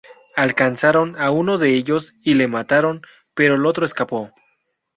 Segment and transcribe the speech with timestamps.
[0.35, 3.03] Alcanzaron a uno de ellos y le mataron,
[3.35, 4.31] pero el otro escapó.